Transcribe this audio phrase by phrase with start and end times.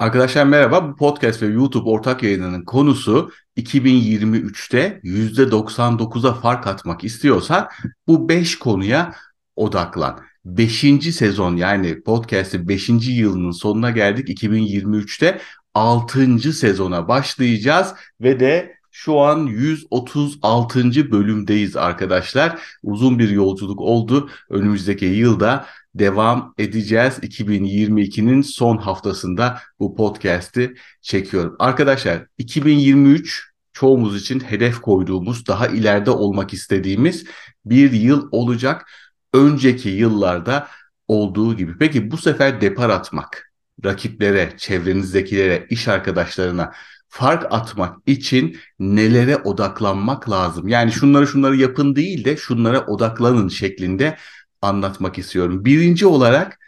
[0.00, 0.88] Arkadaşlar merhaba.
[0.88, 7.68] Bu podcast ve YouTube ortak yayınının konusu 2023'te %99'a fark atmak istiyorsan
[8.06, 9.14] bu 5 konuya
[9.56, 10.20] odaklan.
[10.44, 10.80] 5.
[11.14, 12.88] sezon yani podcast'in 5.
[13.08, 14.42] yılının sonuna geldik.
[14.42, 15.40] 2023'te
[15.74, 16.52] 6.
[16.52, 21.10] sezona başlayacağız ve de şu an 136.
[21.10, 22.60] bölümdeyiz arkadaşlar.
[22.82, 24.30] Uzun bir yolculuk oldu.
[24.50, 27.18] Önümüzdeki yılda devam edeceğiz.
[27.18, 31.56] 2022'nin son haftasında bu podcast'i çekiyorum.
[31.58, 37.24] Arkadaşlar 2023 çoğumuz için hedef koyduğumuz, daha ileride olmak istediğimiz
[37.64, 38.90] bir yıl olacak.
[39.34, 40.68] Önceki yıllarda
[41.08, 41.78] olduğu gibi.
[41.78, 43.52] Peki bu sefer depar atmak,
[43.84, 46.72] rakiplere, çevrenizdekilere, iş arkadaşlarına
[47.08, 50.68] fark atmak için nelere odaklanmak lazım?
[50.68, 54.16] Yani şunları şunları yapın değil de şunlara odaklanın şeklinde
[54.62, 55.64] anlatmak istiyorum.
[55.64, 56.58] Birinci olarak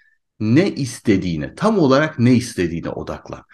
[0.40, 3.44] ne istediğine, tam olarak ne istediğine odaklan.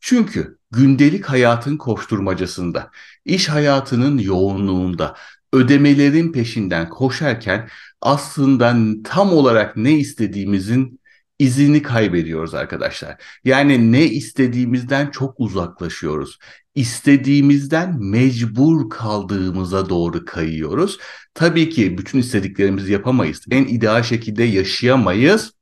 [0.00, 2.90] Çünkü gündelik hayatın koşturmacasında,
[3.24, 5.16] iş hayatının yoğunluğunda,
[5.52, 7.68] ödemelerin peşinden koşarken
[8.00, 11.00] aslında tam olarak ne istediğimizin
[11.38, 13.16] izini kaybediyoruz arkadaşlar.
[13.44, 16.38] Yani ne istediğimizden çok uzaklaşıyoruz.
[16.74, 20.98] İstediğimizden mecbur kaldığımıza doğru kayıyoruz.
[21.34, 23.40] Tabii ki bütün istediklerimizi yapamayız.
[23.50, 25.52] En ideal şekilde yaşayamayız.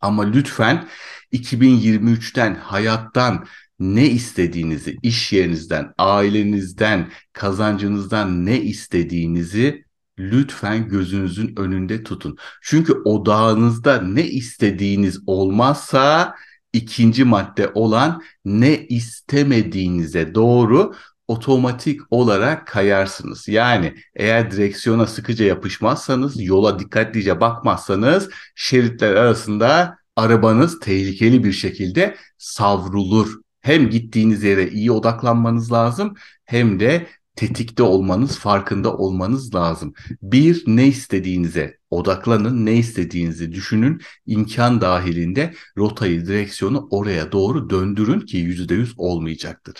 [0.00, 0.88] Ama lütfen
[1.32, 3.46] 2023'ten, hayattan
[3.78, 9.85] ne istediğinizi, iş yerinizden, ailenizden, kazancınızdan ne istediğinizi
[10.18, 12.36] lütfen gözünüzün önünde tutun.
[12.62, 16.34] Çünkü odağınızda ne istediğiniz olmazsa
[16.72, 20.94] ikinci madde olan ne istemediğinize doğru
[21.28, 23.48] otomatik olarak kayarsınız.
[23.48, 33.40] Yani eğer direksiyona sıkıca yapışmazsanız, yola dikkatlice bakmazsanız şeritler arasında arabanız tehlikeli bir şekilde savrulur.
[33.60, 39.94] Hem gittiğiniz yere iyi odaklanmanız lazım hem de tetikte olmanız, farkında olmanız lazım.
[40.22, 44.00] Bir, ne istediğinize odaklanın, ne istediğinizi düşünün.
[44.26, 49.74] imkan dahilinde rotayı, direksiyonu oraya doğru döndürün ki yüzde yüz olmayacaktır.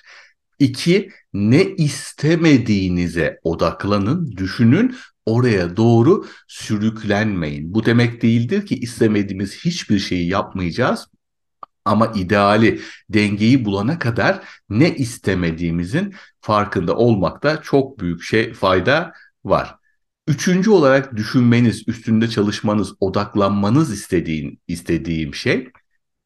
[0.59, 4.97] İki, ne istemediğinize odaklanın, düşünün,
[5.27, 7.75] oraya doğru sürüklenmeyin.
[7.75, 11.07] Bu demek değildir ki istemediğimiz hiçbir şeyi yapmayacağız.
[11.87, 19.13] Ama ideali, dengeyi bulana kadar ne istemediğimizin farkında olmakta çok büyük şey fayda
[19.45, 19.77] var.
[20.27, 25.69] Üçüncü olarak düşünmeniz, üstünde çalışmanız, odaklanmanız istediğin, istediğim şey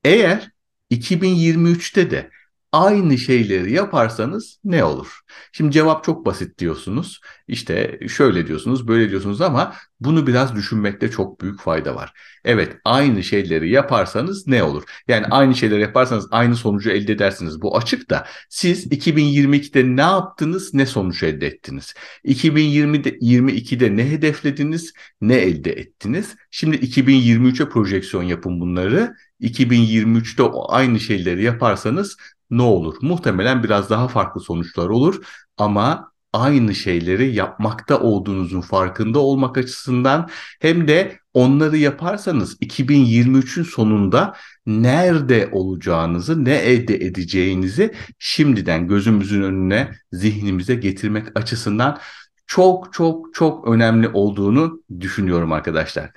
[0.04, 0.50] eğer
[0.90, 2.30] 2023'te de
[2.72, 5.20] aynı şeyleri yaparsanız ne olur?
[5.52, 7.20] Şimdi cevap çok basit diyorsunuz.
[7.48, 12.12] İşte şöyle diyorsunuz, böyle diyorsunuz ama bunu biraz düşünmekte çok büyük fayda var.
[12.44, 14.82] Evet, aynı şeyleri yaparsanız ne olur?
[15.08, 17.62] Yani aynı şeyleri yaparsanız aynı sonucu elde edersiniz.
[17.62, 21.94] Bu açık da siz 2022'de ne yaptınız, ne sonuç elde ettiniz?
[22.24, 26.36] 2020'de 22'de ne hedeflediniz, ne elde ettiniz?
[26.50, 29.14] Şimdi 2023'e projeksiyon yapın bunları.
[29.40, 32.16] 2023'te aynı şeyleri yaparsanız
[32.50, 32.96] ne olur?
[33.02, 35.24] Muhtemelen biraz daha farklı sonuçlar olur
[35.58, 40.28] ama aynı şeyleri yapmakta olduğunuzun farkında olmak açısından
[40.60, 50.74] hem de onları yaparsanız 2023'ün sonunda nerede olacağınızı, ne elde edeceğinizi şimdiden gözümüzün önüne, zihnimize
[50.74, 51.98] getirmek açısından
[52.46, 56.10] çok çok çok önemli olduğunu düşünüyorum arkadaşlar.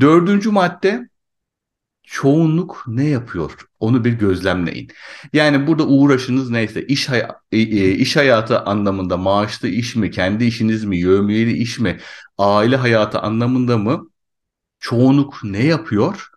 [0.00, 1.08] Dördüncü madde
[2.10, 3.52] çoğunluk ne yapıyor?
[3.80, 4.88] Onu bir gözlemleyin.
[5.32, 7.20] Yani burada uğraşınız neyse iş, hay
[7.52, 12.00] e, e, iş hayatı anlamında maaşlı iş mi, kendi işiniz mi, yövmiyeli iş mi,
[12.38, 14.10] aile hayatı anlamında mı
[14.80, 16.28] çoğunluk ne yapıyor?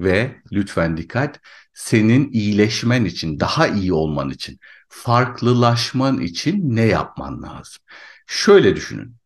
[0.00, 1.40] Ve lütfen dikkat
[1.74, 4.58] senin iyileşmen için, daha iyi olman için,
[4.88, 7.82] farklılaşman için ne yapman lazım?
[8.26, 9.16] Şöyle düşünün.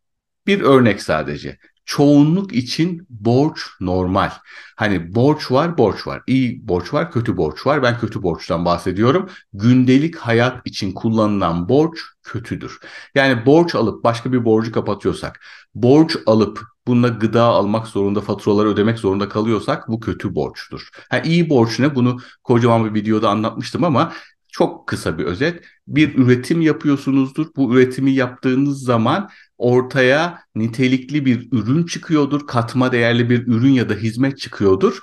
[0.46, 4.30] Bir örnek sadece çoğunluk için borç normal.
[4.76, 6.22] Hani borç var, borç var.
[6.26, 7.82] İyi borç var, kötü borç var.
[7.82, 9.28] Ben kötü borçtan bahsediyorum.
[9.52, 12.78] Gündelik hayat için kullanılan borç kötüdür.
[13.14, 15.40] Yani borç alıp başka bir borcu kapatıyorsak,
[15.74, 20.88] borç alıp bununla gıda almak zorunda, faturaları ödemek zorunda kalıyorsak bu kötü borçtur.
[21.10, 21.94] Ha, iyi borç ne?
[21.94, 24.12] Bunu kocaman bir videoda anlatmıştım ama
[24.52, 25.64] çok kısa bir özet.
[25.86, 27.46] Bir üretim yapıyorsunuzdur.
[27.56, 32.46] Bu üretimi yaptığınız zaman ortaya nitelikli bir ürün çıkıyordur.
[32.46, 34.98] Katma değerli bir ürün ya da hizmet çıkıyordur.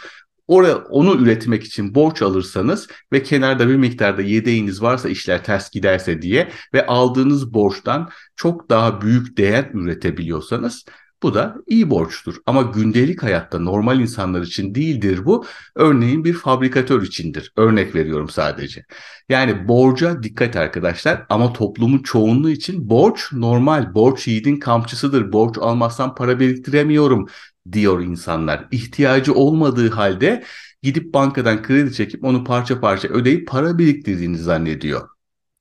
[0.48, 6.22] Oraya, onu üretmek için borç alırsanız ve kenarda bir miktarda yedeğiniz varsa işler ters giderse
[6.22, 10.86] diye ve aldığınız borçtan çok daha büyük değer üretebiliyorsanız
[11.24, 12.36] Bu da iyi borçtur.
[12.46, 15.46] Ama gündelik hayatta normal insanlar için değildir bu.
[15.76, 17.54] Örneğin bir fabrikatör içindir.
[17.58, 18.86] Örnek veriyorum sadece.
[19.30, 23.94] Yani borca dikkat arkadaşlar ama toplumun çoğunluğu için borç normal.
[23.94, 25.32] Borç yiğidin kamçısıdır.
[25.32, 27.28] Borç almazsam para biriktiremiyorum
[27.72, 28.68] diyor insanlar.
[28.72, 30.44] İhtiyacı olmadığı halde
[30.82, 35.10] gidip bankadan kredi çekip onu parça parça ödeyip para biriktirdiğini zannediyor.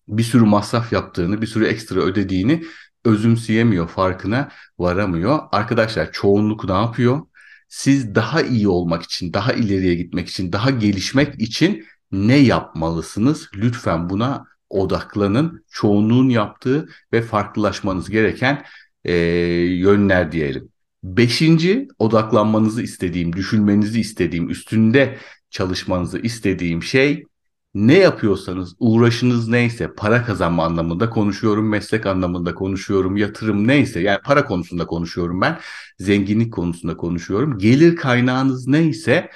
[0.09, 2.65] Bir sürü masraf yaptığını, bir sürü ekstra ödediğini
[3.05, 4.49] özümseyemiyor, farkına
[4.79, 5.39] varamıyor.
[5.53, 7.21] Arkadaşlar çoğunluk ne yapıyor?
[7.69, 13.49] Siz daha iyi olmak için, daha ileriye gitmek için, daha gelişmek için ne yapmalısınız?
[13.55, 15.65] Lütfen buna odaklanın.
[15.71, 18.65] Çoğunluğun yaptığı ve farklılaşmanız gereken
[19.05, 20.69] e, yönler diyelim.
[21.05, 25.19] Beşinci odaklanmanızı istediğim, düşünmenizi istediğim, üstünde
[25.51, 27.25] çalışmanızı istediğim şey
[27.75, 34.45] ne yapıyorsanız, uğraşınız neyse, para kazanma anlamında konuşuyorum, meslek anlamında konuşuyorum, yatırım neyse, yani para
[34.45, 35.59] konusunda konuşuyorum ben,
[35.99, 37.59] zenginlik konusunda konuşuyorum.
[37.59, 39.31] Gelir kaynağınız neyse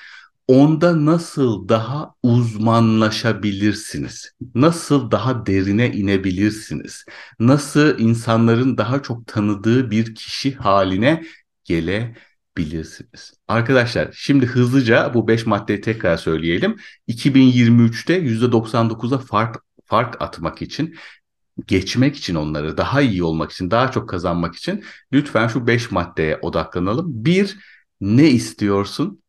[0.49, 4.33] onda nasıl daha uzmanlaşabilirsiniz?
[4.55, 7.05] Nasıl daha derine inebilirsiniz?
[7.41, 11.25] Nasıl insanların daha çok tanıdığı bir kişi haline
[11.65, 12.32] gelebilirsiniz.
[13.49, 16.77] Arkadaşlar şimdi hızlıca bu 5 maddeyi tekrar söyleyelim.
[17.09, 20.97] 2023'te %99'a fark fark atmak için
[21.67, 26.39] geçmek için onları daha iyi olmak için daha çok kazanmak için lütfen şu 5 maddeye
[26.43, 27.25] odaklanalım.
[27.25, 27.57] 1
[28.01, 29.23] ne istiyorsun?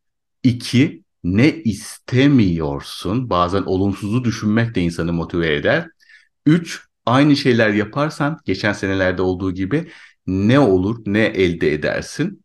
[0.43, 3.29] 2 ne istemiyorsun?
[3.29, 5.87] Bazen olumsuzu düşünmek de insanı motive eder.
[6.45, 9.91] 3 aynı şeyler yaparsan geçen senelerde olduğu gibi
[10.27, 12.42] ne olur, ne elde edersin?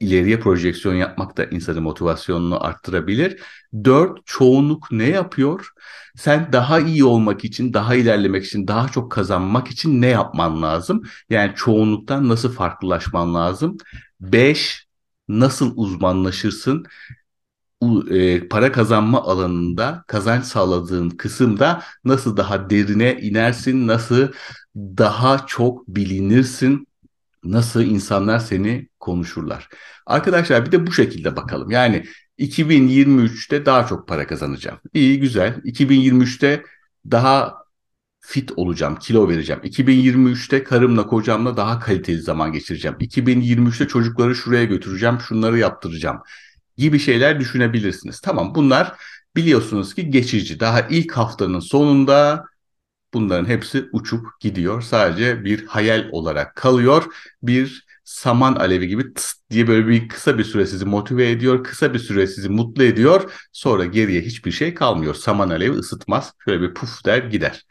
[0.00, 3.40] İleriye projeksiyon yapmak da insanın motivasyonunu arttırabilir.
[3.84, 5.68] Dört, çoğunluk ne yapıyor?
[6.16, 11.02] Sen daha iyi olmak için, daha ilerlemek için, daha çok kazanmak için ne yapman lazım?
[11.30, 13.76] Yani çoğunluktan nasıl farklılaşman lazım?
[14.20, 14.86] Beş,
[15.28, 16.86] nasıl uzmanlaşırsın?
[18.10, 24.28] e, para kazanma alanında kazanç sağladığın kısımda nasıl daha derine inersin, nasıl
[24.76, 26.87] daha çok bilinirsin,
[27.52, 29.68] Nasıl insanlar seni konuşurlar.
[30.06, 31.70] Arkadaşlar bir de bu şekilde bakalım.
[31.70, 32.04] Yani
[32.38, 34.78] 2023'te daha çok para kazanacağım.
[34.94, 35.60] İyi güzel.
[35.64, 36.62] 2023'te
[37.10, 37.54] daha
[38.20, 39.62] fit olacağım, kilo vereceğim.
[39.64, 42.96] 2023'te karımla kocamla daha kaliteli zaman geçireceğim.
[43.00, 46.18] 2023'te çocukları şuraya götüreceğim, şunları yaptıracağım
[46.76, 48.20] gibi şeyler düşünebilirsiniz.
[48.20, 48.94] Tamam bunlar
[49.36, 50.60] biliyorsunuz ki geçici.
[50.60, 52.44] Daha ilk haftanın sonunda
[53.14, 54.82] Bunların hepsi uçup gidiyor.
[54.82, 57.04] Sadece bir hayal olarak kalıyor.
[57.42, 61.64] Bir saman alevi gibi tıs diye böyle bir kısa bir süre sizi motive ediyor.
[61.64, 63.32] Kısa bir süre sizi mutlu ediyor.
[63.52, 65.14] Sonra geriye hiçbir şey kalmıyor.
[65.14, 66.32] Saman alevi ısıtmaz.
[66.44, 67.66] Şöyle bir puf der gider.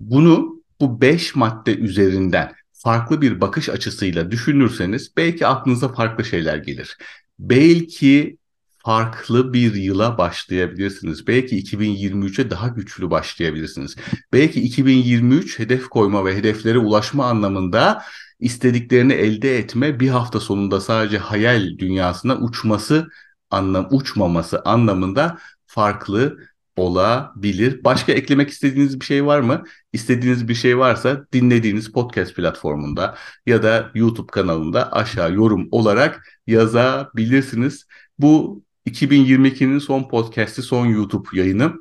[0.00, 6.98] Bunu bu beş madde üzerinden farklı bir bakış açısıyla düşünürseniz belki aklınıza farklı şeyler gelir.
[7.38, 8.38] Belki
[8.84, 11.26] farklı bir yıla başlayabilirsiniz.
[11.26, 13.96] Belki 2023'e daha güçlü başlayabilirsiniz.
[14.32, 18.02] Belki 2023 hedef koyma ve hedeflere ulaşma anlamında
[18.40, 23.08] istediklerini elde etme bir hafta sonunda sadece hayal dünyasına uçması
[23.50, 26.38] anlam uçmaması anlamında farklı
[26.76, 27.84] olabilir.
[27.84, 29.64] Başka eklemek istediğiniz bir şey var mı?
[29.92, 33.14] İstediğiniz bir şey varsa dinlediğiniz podcast platformunda
[33.46, 37.86] ya da YouTube kanalında aşağı yorum olarak yazabilirsiniz.
[38.18, 41.74] Bu 2022'nin son podcast'i, son YouTube yayını.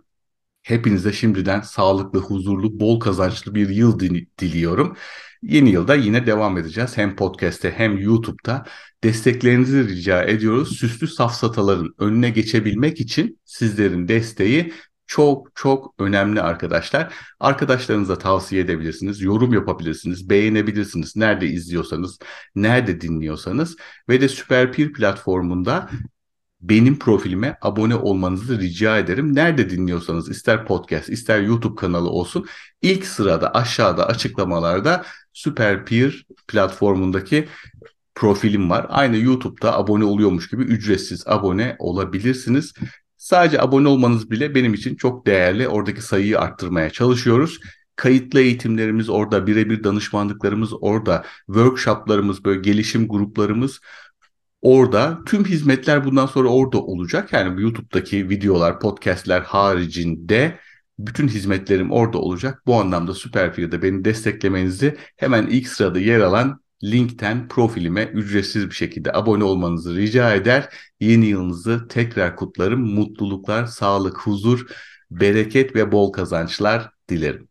[0.62, 4.00] Hepinize şimdiden sağlıklı, huzurlu, bol kazançlı bir yıl
[4.40, 4.98] diliyorum.
[5.42, 6.98] Yeni yılda yine devam edeceğiz.
[6.98, 8.66] Hem podcast'te hem YouTube'da
[9.04, 10.78] desteklerinizi rica ediyoruz.
[10.78, 14.74] Süslü safsataların önüne geçebilmek için sizlerin desteği
[15.08, 17.14] çok çok önemli arkadaşlar.
[17.40, 21.16] Arkadaşlarınıza tavsiye edebilirsiniz, yorum yapabilirsiniz, beğenebilirsiniz.
[21.16, 22.20] Nerede izliyorsanız,
[22.56, 23.76] nerede dinliyorsanız
[24.10, 25.90] ve de Süper Peer platformunda
[26.64, 29.36] benim profilime abone olmanızı rica ederim.
[29.36, 32.46] Nerede dinliyorsanız ister podcast ister YouTube kanalı olsun
[32.82, 37.48] ilk sırada aşağıda açıklamalarda Süper Peer platformundaki
[38.16, 38.86] profilim var.
[38.90, 42.74] Aynı YouTube'da abone oluyormuş gibi ücretsiz abone olabilirsiniz.
[43.18, 45.68] Sadece abone olmanız bile benim için çok değerli.
[45.68, 47.60] Oradaki sayıyı arttırmaya çalışıyoruz.
[47.96, 53.80] Kayıtlı eğitimlerimiz orada, birebir danışmanlıklarımız orada, workshoplarımız, böyle gelişim gruplarımız
[54.64, 57.34] Orada tüm hizmetler bundan sonra orada olacak.
[57.34, 60.60] Yani YouTube'daki videolar, podcastler haricinde
[61.00, 62.64] bütün hizmetlerim orada olacak.
[62.66, 69.14] Bu anlamda Süperfil'de beni desteklemenizi hemen ilk sırada yer alan linkten profilime ücretsiz bir şekilde
[69.14, 70.70] abone olmanızı rica eder.
[71.00, 72.94] Yeni yılınızı tekrar kutlarım.
[72.94, 74.68] Mutluluklar, sağlık, huzur,
[75.12, 77.48] bereket ve bol kazançlar dilerim.